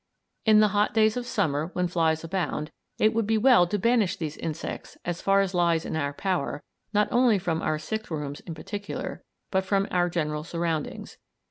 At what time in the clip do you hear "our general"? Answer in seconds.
9.91-10.43